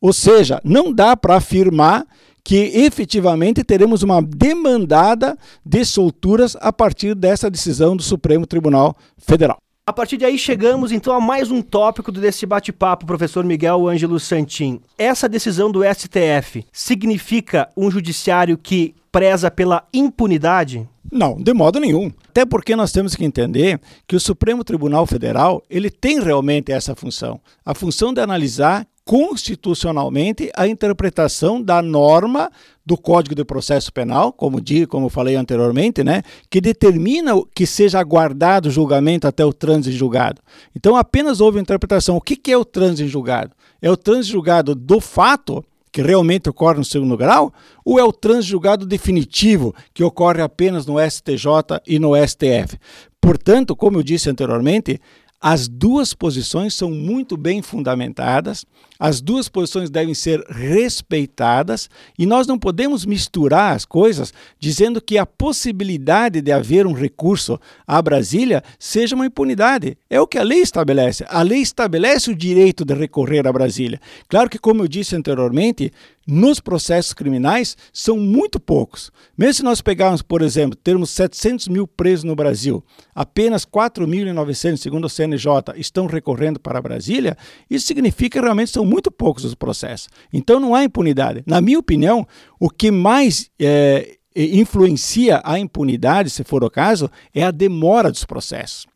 Ou 0.00 0.14
seja, 0.14 0.62
não 0.64 0.90
dá 0.90 1.14
para 1.14 1.36
afirmar 1.36 2.06
que 2.42 2.56
efetivamente 2.56 3.62
teremos 3.62 4.02
uma 4.02 4.22
demandada 4.22 5.36
de 5.62 5.84
solturas 5.84 6.56
a 6.58 6.72
partir 6.72 7.14
dessa 7.14 7.50
decisão 7.50 7.94
do 7.94 8.02
Supremo 8.02 8.46
Tribunal 8.46 8.96
Federal. 9.18 9.58
A 9.90 9.92
partir 9.92 10.16
de 10.16 10.24
aí 10.24 10.38
chegamos 10.38 10.92
então 10.92 11.12
a 11.12 11.20
mais 11.20 11.50
um 11.50 11.60
tópico 11.60 12.12
desse 12.12 12.46
bate-papo, 12.46 13.04
professor 13.04 13.44
Miguel 13.44 13.88
Ângelo 13.88 14.20
Santin. 14.20 14.80
Essa 14.96 15.28
decisão 15.28 15.68
do 15.68 15.80
STF 15.82 16.64
significa 16.70 17.68
um 17.76 17.90
judiciário 17.90 18.56
que 18.56 18.94
preza 19.10 19.50
pela 19.50 19.82
impunidade? 19.92 20.88
Não, 21.10 21.42
de 21.42 21.52
modo 21.52 21.80
nenhum. 21.80 22.12
Até 22.28 22.46
porque 22.46 22.76
nós 22.76 22.92
temos 22.92 23.16
que 23.16 23.24
entender 23.24 23.80
que 24.06 24.14
o 24.14 24.20
Supremo 24.20 24.62
Tribunal 24.62 25.06
Federal 25.06 25.60
ele 25.68 25.90
tem 25.90 26.22
realmente 26.22 26.70
essa 26.70 26.94
função, 26.94 27.40
a 27.66 27.74
função 27.74 28.14
de 28.14 28.20
analisar 28.20 28.86
constitucionalmente 29.10 30.52
a 30.54 30.68
interpretação 30.68 31.60
da 31.60 31.82
norma 31.82 32.48
do 32.86 32.96
Código 32.96 33.34
de 33.34 33.44
Processo 33.44 33.92
Penal, 33.92 34.32
como 34.32 34.60
di, 34.60 34.86
como 34.86 35.08
falei 35.08 35.34
anteriormente, 35.34 36.04
né, 36.04 36.22
que 36.48 36.60
determina 36.60 37.32
que 37.52 37.66
seja 37.66 37.98
aguardado 37.98 38.68
o 38.68 38.70
julgamento 38.70 39.26
até 39.26 39.44
o 39.44 39.52
trânsito 39.52 39.92
em 39.92 39.98
julgado. 39.98 40.40
Então 40.76 40.94
apenas 40.94 41.40
houve 41.40 41.58
interpretação. 41.58 42.16
O 42.16 42.20
que, 42.20 42.52
é 42.52 42.56
o 42.56 42.64
trânsito 42.64 43.02
em 43.02 43.08
julgado? 43.08 43.50
É 43.82 43.90
o 43.90 43.96
trânsito 43.96 44.30
julgado 44.30 44.76
do 44.76 45.00
fato 45.00 45.64
que 45.90 46.02
realmente 46.02 46.48
ocorre 46.48 46.78
no 46.78 46.84
segundo 46.84 47.16
grau, 47.16 47.52
ou 47.84 47.98
é 47.98 48.04
o 48.04 48.12
trânsito 48.12 48.50
julgado 48.50 48.86
definitivo, 48.86 49.74
que 49.92 50.04
ocorre 50.04 50.40
apenas 50.40 50.86
no 50.86 51.00
STJ 51.00 51.82
e 51.84 51.98
no 51.98 52.12
STF? 52.14 52.78
Portanto, 53.20 53.74
como 53.74 53.98
eu 53.98 54.04
disse 54.04 54.30
anteriormente, 54.30 55.00
as 55.40 55.68
duas 55.68 56.12
posições 56.12 56.74
são 56.74 56.90
muito 56.90 57.34
bem 57.34 57.62
fundamentadas, 57.62 58.66
as 58.98 59.22
duas 59.22 59.48
posições 59.48 59.88
devem 59.88 60.12
ser 60.12 60.44
respeitadas 60.50 61.88
e 62.18 62.26
nós 62.26 62.46
não 62.46 62.58
podemos 62.58 63.06
misturar 63.06 63.74
as 63.74 63.86
coisas 63.86 64.34
dizendo 64.58 65.00
que 65.00 65.16
a 65.16 65.24
possibilidade 65.24 66.42
de 66.42 66.52
haver 66.52 66.86
um 66.86 66.92
recurso 66.92 67.58
a 67.86 68.02
Brasília 68.02 68.62
seja 68.78 69.16
uma 69.16 69.24
impunidade. 69.24 69.96
É 70.10 70.20
o 70.20 70.26
que 70.26 70.36
a 70.36 70.42
lei 70.42 70.60
estabelece. 70.60 71.24
A 71.30 71.40
lei 71.40 71.60
estabelece 71.60 72.30
o 72.30 72.36
direito 72.36 72.84
de 72.84 72.92
recorrer 72.92 73.46
a 73.46 73.52
Brasília. 73.52 73.98
Claro 74.28 74.50
que, 74.50 74.58
como 74.58 74.82
eu 74.82 74.88
disse 74.88 75.16
anteriormente, 75.16 75.90
nos 76.30 76.60
processos 76.60 77.12
criminais 77.12 77.76
são 77.92 78.16
muito 78.16 78.60
poucos. 78.60 79.10
Mesmo 79.36 79.54
se 79.54 79.62
nós 79.62 79.80
pegarmos, 79.80 80.22
por 80.22 80.42
exemplo, 80.42 80.76
termos 80.76 81.10
700 81.10 81.68
mil 81.68 81.86
presos 81.86 82.24
no 82.24 82.36
Brasil, 82.36 82.84
apenas 83.14 83.66
4.900, 83.66 84.76
segundo 84.76 85.06
o 85.06 85.10
CNJ, 85.10 85.50
estão 85.76 86.06
recorrendo 86.06 86.60
para 86.60 86.80
Brasília, 86.80 87.36
isso 87.68 87.86
significa 87.86 88.38
que 88.38 88.44
realmente 88.44 88.70
são 88.70 88.84
muito 88.84 89.10
poucos 89.10 89.44
os 89.44 89.54
processos. 89.54 90.08
Então 90.32 90.60
não 90.60 90.74
há 90.74 90.84
impunidade. 90.84 91.42
Na 91.44 91.60
minha 91.60 91.78
opinião, 91.78 92.26
o 92.58 92.70
que 92.70 92.90
mais 92.90 93.50
é, 93.60 94.16
influencia 94.36 95.40
a 95.44 95.58
impunidade, 95.58 96.30
se 96.30 96.44
for 96.44 96.62
o 96.62 96.70
caso, 96.70 97.10
é 97.34 97.42
a 97.42 97.50
demora 97.50 98.10
dos 98.10 98.24
processos. 98.24 98.86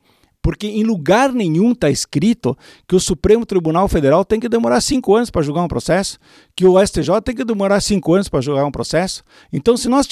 Porque 0.44 0.66
em 0.66 0.84
lugar 0.84 1.32
nenhum 1.32 1.72
está 1.72 1.88
escrito 1.88 2.54
que 2.86 2.94
o 2.94 3.00
Supremo 3.00 3.46
Tribunal 3.46 3.88
Federal 3.88 4.26
tem 4.26 4.38
que 4.38 4.46
demorar 4.46 4.82
cinco 4.82 5.14
anos 5.14 5.30
para 5.30 5.40
julgar 5.40 5.62
um 5.62 5.68
processo, 5.68 6.18
que 6.54 6.66
o 6.66 6.78
STJ 6.78 7.22
tem 7.24 7.34
que 7.34 7.46
demorar 7.46 7.80
cinco 7.80 8.12
anos 8.12 8.28
para 8.28 8.42
julgar 8.42 8.66
um 8.66 8.70
processo. 8.70 9.24
Então, 9.50 9.74
se 9.74 9.88
nós 9.88 10.06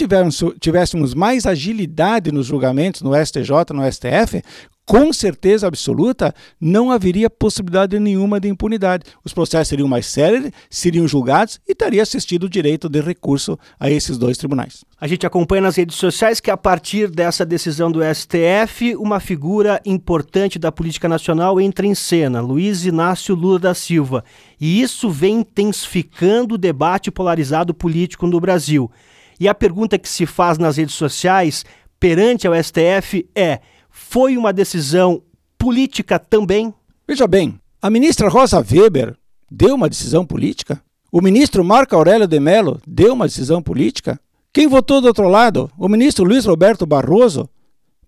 tivéssemos 0.59 1.13
mais 1.13 1.45
agilidade 1.45 2.33
nos 2.33 2.47
julgamentos 2.47 3.03
no 3.03 3.15
STJ, 3.15 3.75
no 3.75 3.93
STF, 3.93 4.43
com 4.85 5.13
certeza 5.13 5.67
absoluta, 5.67 6.35
não 6.61 6.91
haveria 6.91 7.31
possibilidade 7.31 7.99
nenhuma 8.01 8.41
de 8.41 8.49
impunidade. 8.49 9.05
Os 9.25 9.33
processos 9.33 9.69
seriam 9.69 9.87
mais 9.87 10.07
céleres, 10.07 10.51
seriam 10.69 11.07
julgados 11.07 11.61
e 11.69 11.73
estaria 11.73 12.03
assistido 12.03 12.45
o 12.45 12.49
direito 12.49 12.89
de 12.89 13.01
recurso 13.01 13.59
a 13.79 13.89
esses 13.89 14.19
dois 14.19 14.37
tribunais. 14.37 14.85
A 15.01 15.07
gente 15.07 15.25
acompanha 15.25 15.63
nas 15.63 15.77
redes 15.77 15.97
sociais 15.97 16.41
que, 16.41 16.51
a 16.51 16.57
partir 16.57 17.09
dessa 17.09 17.47
decisão 17.47 17.93
do 17.93 18.01
STF, 18.03 18.97
uma 18.97 19.21
figura 19.21 19.81
importante 19.85 20.59
da 20.59 20.73
política 20.73 21.09
nacional 21.09 21.61
entra 21.61 21.87
em 21.87 21.95
cena, 21.95 22.41
Luiz 22.41 22.85
Inácio 22.85 23.35
Lula 23.35 23.61
da 23.61 23.75
Silva. 23.75 24.25
E 24.61 24.83
isso 24.83 25.09
vem 25.11 25.41
intensificando 25.41 26.57
o 26.57 26.59
debate 26.59 27.11
polarizado 27.11 27.73
político 27.73 28.27
no 28.27 28.41
Brasil. 28.41 28.91
E 29.39 29.49
a 29.49 29.55
pergunta 29.55 29.99
que 29.99 30.09
se 30.09 30.27
faz 30.27 30.59
nas 30.59 30.77
redes 30.77 30.95
sociais 30.95 31.65
perante 31.99 32.47
ao 32.49 32.55
STF 32.55 33.29
é 33.35 33.61
foi 33.93 34.37
uma 34.37 34.53
decisão 34.53 35.23
política 35.59 36.19
também? 36.19 36.75
Veja 37.07 37.29
bem, 37.29 37.61
a 37.81 37.91
ministra 37.91 38.29
Rosa 38.29 38.59
Weber 38.59 39.15
deu 39.51 39.75
uma 39.75 39.89
decisão 39.89 40.25
política? 40.25 40.83
O 41.13 41.21
ministro 41.21 41.63
Marco 41.63 41.95
Aurélio 41.95 42.27
de 42.27 42.41
Mello 42.41 42.81
deu 42.87 43.13
uma 43.13 43.27
decisão 43.27 43.63
política? 43.63 44.19
Quem 44.53 44.67
votou 44.67 45.01
do 45.01 45.09
outro 45.09 45.29
lado? 45.29 45.71
O 45.79 45.89
ministro 45.89 46.25
Luiz 46.25 46.47
Roberto 46.47 46.87
Barroso 46.87 47.49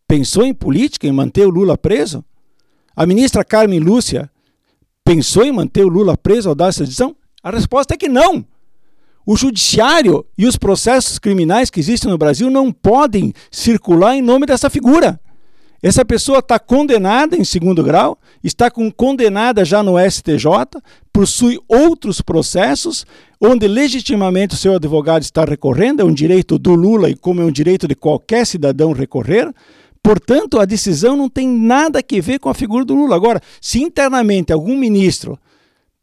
pensou 0.09 0.45
em 0.45 0.55
política, 0.55 1.07
em 1.07 1.13
manter 1.13 1.47
o 1.47 1.51
Lula 1.51 1.77
preso? 1.77 2.25
A 2.97 3.05
ministra 3.05 3.45
Carmen 3.45 3.79
Lúcia 3.79 4.31
pensou 5.05 5.45
em 5.45 5.53
manter 5.53 5.85
o 5.85 5.89
Lula 5.89 6.17
preso 6.17 6.49
ao 6.49 6.55
dar 6.55 6.69
essa 6.69 6.85
decisão? 6.85 7.15
A 7.43 7.51
resposta 7.51 7.93
é 7.93 7.97
que 7.97 8.09
não. 8.09 8.45
O 9.27 9.37
judiciário 9.37 10.25
e 10.37 10.47
os 10.47 10.57
processos 10.57 11.19
criminais 11.19 11.71
que 11.71 11.81
existem 11.81 12.11
no 12.11 12.19
Brasil 12.19 12.51
não 12.51 12.73
podem 12.73 13.33
circular 13.51 14.15
em 14.15 14.23
nome 14.23 14.47
dessa 14.47 14.71
figura. 14.71 15.21
Essa 15.85 16.03
pessoa 16.03 16.39
está 16.39 16.59
condenada 16.59 17.37
em 17.37 17.45
segundo 17.45 17.85
grau, 17.85 18.19
está 18.43 18.71
com, 18.71 18.91
condenada 18.91 19.67
já 19.67 19.83
no 19.83 19.97
STJ, 19.99 20.81
possui 21.13 21.61
outros 21.69 22.23
processos, 22.23 23.05
onde 23.39 23.69
legitimamente 23.69 24.55
o 24.55 24.57
seu 24.57 24.77
advogado 24.77 25.21
está 25.21 25.45
recorrendo, 25.45 26.01
é 26.01 26.05
um 26.07 26.15
direito 26.15 26.59
do 26.59 26.75
Lula 26.75 27.11
e 27.11 27.15
como 27.15 27.43
é 27.43 27.45
um 27.45 27.51
direito 27.51 27.87
de 27.87 27.95
qualquer 27.95 28.47
cidadão 28.47 28.93
recorrer. 28.93 29.53
Portanto, 30.03 30.59
a 30.59 30.65
decisão 30.65 31.19
não 31.19 31.29
tem 31.29 31.47
nada 31.47 31.99
a 31.99 32.21
ver 32.23 32.39
com 32.39 32.49
a 32.49 32.55
figura 32.55 32.83
do 32.83 32.95
Lula. 32.95 33.15
Agora, 33.15 33.43
se 33.61 33.83
internamente 33.83 34.55
algum 34.55 34.79
ministro 34.79 35.39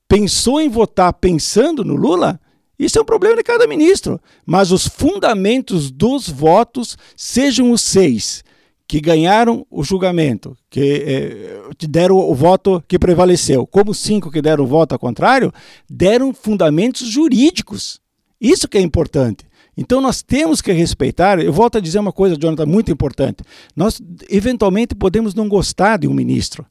pensou 0.08 0.62
em 0.62 0.70
votar 0.70 1.12
pensando 1.14 1.84
no 1.84 1.96
Lula, 1.96 2.40
isso 2.78 3.00
é 3.00 3.02
um 3.02 3.06
problema 3.06 3.38
de 3.38 3.44
cada 3.44 3.66
ministro. 3.66 4.22
Mas 4.46 4.72
os 4.72 4.86
fundamentos 4.86 5.90
dos 5.90 6.30
votos, 6.30 6.96
sejam 7.18 7.72
os 7.72 7.82
seis, 7.82 8.44
que 8.92 9.00
ganharam 9.00 9.66
o 9.72 9.86
julgamento, 9.86 10.54
que 10.70 10.82
eh, 10.82 11.88
deram 11.88 12.18
o 12.18 12.36
voto 12.36 12.84
que 12.90 13.00
prevaleceu, 13.00 13.66
como 13.66 13.94
cinco 13.94 14.30
que 14.30 14.42
deram 14.42 14.66
o 14.66 14.68
voto 14.68 14.92
ao 14.92 15.00
contrário, 15.00 15.50
deram 15.90 16.34
fundamentos 16.34 17.08
jurídicos. 17.08 18.02
Isso 18.42 18.68
que 18.68 18.78
é 18.78 18.82
importante. 18.82 19.46
Então 19.78 20.02
nós 20.02 20.22
temos 20.22 20.62
que 20.62 20.74
respeitar. 20.74 21.40
Eu 21.40 21.54
volto 21.54 21.78
a 21.78 21.80
dizer 21.80 22.00
uma 22.00 22.12
coisa, 22.12 22.36
Jonathan, 22.36 22.66
muito 22.66 22.92
importante. 22.92 23.46
Nós 23.74 24.02
eventualmente 24.30 24.94
podemos 24.94 25.34
não 25.34 25.48
gostar 25.48 25.98
de 25.98 26.10
um 26.10 26.14
ministro. 26.14 26.66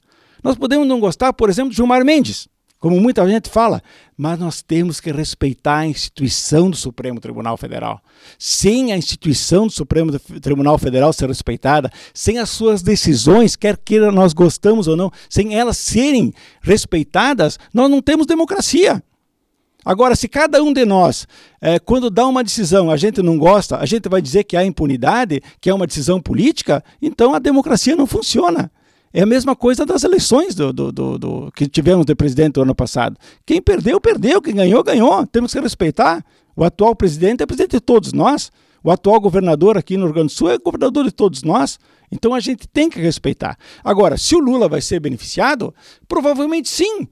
Nós 0.44 0.56
podemos 0.56 0.86
não 0.86 1.00
gostar, 1.00 1.32
por 1.32 1.48
exemplo, 1.48 1.70
de 1.70 1.76
Gilmar 1.76 2.04
Mendes 2.04 2.46
como 2.80 2.98
muita 2.98 3.28
gente 3.28 3.50
fala, 3.50 3.82
mas 4.16 4.38
nós 4.38 4.62
temos 4.62 5.00
que 5.00 5.12
respeitar 5.12 5.80
a 5.80 5.86
instituição 5.86 6.70
do 6.70 6.76
Supremo 6.76 7.20
Tribunal 7.20 7.58
Federal. 7.58 8.00
Sem 8.38 8.90
a 8.90 8.96
instituição 8.96 9.66
do 9.66 9.72
Supremo 9.72 10.18
Tribunal 10.18 10.78
Federal 10.78 11.12
ser 11.12 11.28
respeitada, 11.28 11.92
sem 12.14 12.38
as 12.38 12.48
suas 12.48 12.82
decisões, 12.82 13.54
quer 13.54 13.76
queira 13.76 14.10
nós 14.10 14.32
gostamos 14.32 14.88
ou 14.88 14.96
não, 14.96 15.12
sem 15.28 15.54
elas 15.54 15.76
serem 15.76 16.32
respeitadas, 16.62 17.58
nós 17.72 17.90
não 17.90 18.00
temos 18.00 18.26
democracia. 18.26 19.02
Agora, 19.84 20.16
se 20.16 20.28
cada 20.28 20.62
um 20.62 20.72
de 20.72 20.84
nós, 20.86 21.26
é, 21.60 21.78
quando 21.78 22.10
dá 22.10 22.26
uma 22.26 22.44
decisão, 22.44 22.90
a 22.90 22.96
gente 22.96 23.22
não 23.22 23.38
gosta, 23.38 23.76
a 23.76 23.86
gente 23.86 24.08
vai 24.08 24.22
dizer 24.22 24.44
que 24.44 24.56
há 24.56 24.64
impunidade, 24.64 25.42
que 25.60 25.68
é 25.68 25.74
uma 25.74 25.86
decisão 25.86 26.20
política, 26.20 26.82
então 27.00 27.34
a 27.34 27.38
democracia 27.38 27.94
não 27.94 28.06
funciona. 28.06 28.70
É 29.12 29.22
a 29.22 29.26
mesma 29.26 29.56
coisa 29.56 29.84
das 29.84 30.04
eleições 30.04 30.54
do, 30.54 30.72
do, 30.72 30.92
do, 30.92 31.18
do 31.18 31.52
que 31.52 31.68
tivemos 31.68 32.06
de 32.06 32.14
presidente 32.14 32.56
no 32.56 32.62
ano 32.62 32.74
passado. 32.74 33.16
Quem 33.44 33.60
perdeu, 33.60 34.00
perdeu. 34.00 34.40
Quem 34.40 34.54
ganhou, 34.54 34.84
ganhou. 34.84 35.26
Temos 35.26 35.52
que 35.52 35.60
respeitar. 35.60 36.24
O 36.54 36.62
atual 36.62 36.94
presidente 36.94 37.42
é 37.42 37.46
presidente 37.46 37.72
de 37.72 37.80
todos 37.80 38.12
nós. 38.12 38.52
O 38.84 38.90
atual 38.90 39.20
governador 39.20 39.76
aqui 39.76 39.96
no 39.96 40.04
Rio 40.04 40.14
Grande 40.14 40.32
do 40.32 40.36
Sul 40.36 40.50
é 40.50 40.58
governador 40.58 41.04
de 41.04 41.10
todos 41.10 41.42
nós. 41.42 41.78
Então 42.10 42.34
a 42.34 42.40
gente 42.40 42.68
tem 42.68 42.88
que 42.88 43.00
respeitar. 43.00 43.56
Agora, 43.82 44.16
se 44.16 44.36
o 44.36 44.38
Lula 44.38 44.68
vai 44.68 44.80
ser 44.80 45.00
beneficiado, 45.00 45.74
provavelmente 46.06 46.68
sim. 46.68 47.08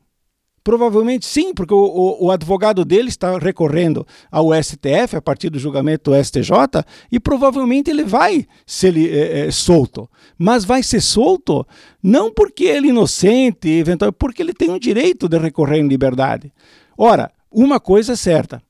Provavelmente 0.68 1.24
sim, 1.24 1.54
porque 1.54 1.72
o, 1.72 1.78
o, 1.78 2.26
o, 2.26 2.30
advogado 2.30 2.84
dele 2.84 3.08
está 3.08 3.38
recorrendo 3.38 4.06
ao 4.30 4.50
STF 4.52 5.16
a 5.16 5.22
partir 5.22 5.48
do 5.48 5.58
julgamento 5.58 6.10
do 6.10 6.22
STJ 6.22 6.84
e 7.10 7.18
provavelmente 7.18 7.90
ele 7.90 8.04
vai 8.04 8.46
ser 8.66 8.94
é, 8.94 9.46
é, 9.46 9.50
solto. 9.50 10.10
Mas 10.36 10.66
vai 10.66 10.82
ser 10.82 11.00
solto 11.00 11.66
não 12.02 12.30
porque 12.30 12.64
ele 12.64 12.88
é 12.88 12.90
inocente, 12.90 13.66
eventualmente, 13.66 14.18
porque 14.18 14.42
ele 14.42 14.52
tem 14.52 14.70
o 14.70 14.78
direito 14.78 15.26
de 15.26 15.38
recorrer 15.38 15.78
em 15.78 15.88
liberdade. 15.88 16.52
Ora, 16.98 17.32
uma 17.50 17.80
coisa 17.80 18.12
é 18.12 18.16
certa, 18.16 18.60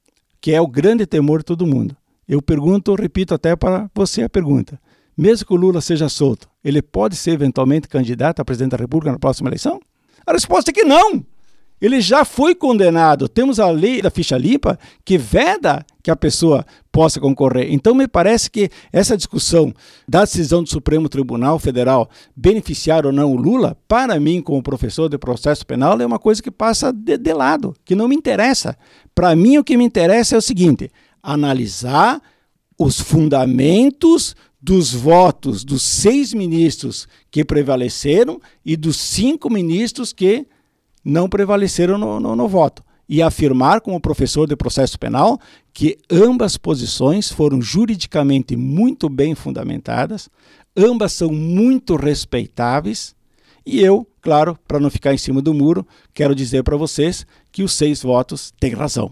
que 0.41 0.53
é 0.53 0.61
o 0.61 0.69
grande 0.69 1.05
temor 1.05 1.41
de 1.41 1.47
todo 1.47 1.67
mundo. 1.67 1.97
Eu 2.29 2.41
pergunto, 2.41 2.95
repito 2.95 3.35
até 3.35 3.57
para 3.57 3.91
você 3.93 4.23
a 4.23 4.29
pergunta. 4.29 4.81
Mesmo 5.17 5.49
que 5.49 5.53
o 5.53 5.57
Lula 5.57 5.81
seja 5.81 6.09
solto, 6.09 6.49
ele 6.63 6.81
pode 6.81 7.17
ser 7.17 7.33
eventualmente 7.33 7.89
candidato 7.89 8.39
a 8.39 8.45
presidente 8.45 8.71
da 8.71 8.77
República 8.77 9.11
na 9.11 9.19
próxima 9.19 9.49
eleição? 9.49 9.81
A 10.25 10.33
resposta 10.33 10.71
é 10.71 10.73
que 10.73 10.85
não. 10.85 11.27
Ele 11.81 12.01
já 12.01 12.25
foi 12.25 12.55
condenado. 12.55 13.29
Temos 13.29 13.61
a 13.61 13.71
lei 13.71 14.03
da 14.03 14.11
ficha 14.11 14.37
limpa 14.37 14.79
que 15.05 15.17
veda 15.17 15.85
que 16.03 16.11
a 16.11 16.17
pessoa 16.17 16.65
possa 16.91 17.21
concorrer. 17.21 17.73
Então, 17.73 17.95
me 17.95 18.09
parece 18.09 18.51
que 18.51 18.71
essa 18.93 19.17
discussão 19.17 19.73
da 20.09 20.21
decisão 20.21 20.63
do 20.63 20.69
Supremo 20.69 21.09
Tribunal 21.09 21.59
Federal 21.59 22.09
beneficiar 22.35 23.07
ou 23.07 23.13
não 23.13 23.33
o 23.33 23.37
Lula, 23.37 23.77
para 23.87 24.19
mim, 24.19 24.43
como 24.43 24.63
professor 24.63 25.09
de 25.09 25.19
processo 25.19 25.65
penal, 25.67 26.01
é 26.01 26.07
uma 26.07 26.19
coisa 26.19 26.43
que 26.43 26.51
passa 26.51 26.93
de, 26.93 27.17
de 27.17 27.33
lado, 27.33 27.75
que 27.85 27.95
não 27.95 28.09
me 28.09 28.17
interessa. 28.17 28.77
Para 29.15 29.37
mim, 29.37 29.59
o 29.59 29.65
que 29.65 29.77
me 29.77 29.85
interessa 29.85 30.35
é 30.35 30.39
o 30.39 30.43
seguinte: 30.43 30.91
analisar 31.23 32.21
os 32.79 33.01
fundamentos 33.01 34.35
dos 34.61 34.93
votos 34.93 35.65
dos 35.65 35.83
seis 35.83 36.35
ministros 36.35 37.07
que 37.31 37.45
prevaleceram 37.45 38.41
e 38.65 38.77
dos 38.77 38.97
cinco 38.97 39.51
ministros 39.51 40.13
que 40.13 40.47
não 41.09 41.27
prevaleceram 41.27 41.97
no, 41.97 42.21
no, 42.21 42.37
no 42.37 42.47
voto. 42.47 42.85
E 43.09 43.23
afirmar, 43.23 43.81
como 43.81 43.99
professor 43.99 44.47
de 44.47 44.55
processo 44.55 44.99
penal, 44.99 45.41
que 45.73 45.97
ambas 46.11 46.59
posições 46.59 47.33
foram 47.33 47.63
juridicamente 47.63 48.55
muito 48.55 49.09
bem 49.09 49.35
fundamentadas, 49.35 50.29
ambas 50.77 51.15
são 51.15 51.31
muito 51.31 51.97
respeitáveis, 51.97 53.17
e 53.65 53.81
eu, 53.81 54.07
claro, 54.21 54.59
para 54.69 54.79
não 54.79 54.91
ficar 54.91 55.15
em 55.15 55.19
cima 55.19 55.41
do 55.41 55.55
muro, 55.55 55.87
quero 56.13 56.35
dizer 56.35 56.63
para 56.63 56.77
vocês 56.77 57.27
que 57.51 57.63
os 57.63 57.73
seis 57.73 58.03
votos 58.03 58.53
têm 58.61 58.75
razão, 58.75 59.11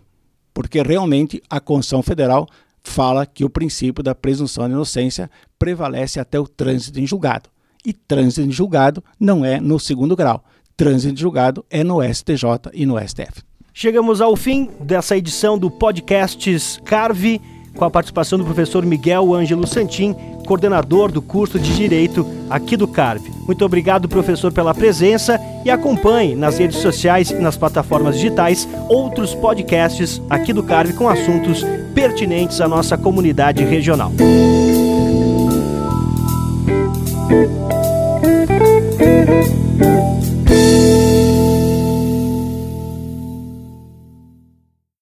porque 0.52 0.82
realmente 0.82 1.42
a 1.48 1.60
Constituição 1.60 2.02
Federal 2.02 2.46
fala 2.84 3.24
que 3.24 3.44
o 3.44 3.50
princípio 3.50 4.04
da 4.04 4.14
presunção 4.14 4.66
de 4.66 4.74
inocência 4.74 5.30
prevalece 5.58 6.20
até 6.20 6.38
o 6.38 6.46
trânsito 6.46 7.00
em 7.00 7.06
julgado. 7.06 7.48
E 7.84 7.92
trânsito 7.92 8.46
em 8.46 8.50
julgado 8.50 9.02
não 9.18 9.44
é 9.44 9.58
no 9.60 9.80
segundo 9.80 10.14
grau 10.14 10.44
trânsito 10.76 11.18
julgado 11.18 11.64
é 11.70 11.82
no 11.82 12.02
STJ 12.02 12.70
e 12.72 12.84
no 12.84 12.98
STF. 12.98 13.42
Chegamos 13.72 14.20
ao 14.20 14.36
fim 14.36 14.70
dessa 14.80 15.16
edição 15.16 15.58
do 15.58 15.70
podcast 15.70 16.80
Carve, 16.84 17.40
com 17.74 17.84
a 17.84 17.90
participação 17.90 18.38
do 18.38 18.44
professor 18.44 18.84
Miguel 18.86 19.34
Ângelo 19.34 19.66
Santin, 19.66 20.14
coordenador 20.46 21.12
do 21.12 21.20
curso 21.20 21.58
de 21.58 21.74
Direito 21.76 22.26
aqui 22.48 22.74
do 22.74 22.88
Carve. 22.88 23.30
Muito 23.46 23.64
obrigado, 23.64 24.08
professor, 24.08 24.50
pela 24.50 24.74
presença 24.74 25.38
e 25.64 25.70
acompanhe 25.70 26.34
nas 26.34 26.56
redes 26.56 26.78
sociais 26.78 27.30
e 27.30 27.34
nas 27.34 27.56
plataformas 27.56 28.14
digitais 28.14 28.66
outros 28.88 29.34
podcasts 29.34 30.22
aqui 30.30 30.54
do 30.54 30.62
Carve 30.62 30.94
com 30.94 31.08
assuntos 31.08 31.62
pertinentes 31.94 32.60
à 32.60 32.68
nossa 32.68 32.96
comunidade 32.96 33.62
regional. 33.62 34.10